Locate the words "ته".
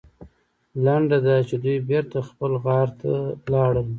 3.01-3.11